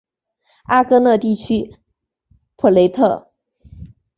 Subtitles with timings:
[0.63, 1.75] 阿戈讷地区
[2.55, 3.31] 普雷特。